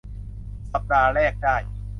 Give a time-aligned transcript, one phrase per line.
[0.71, 1.55] สัปดาห์แรกได้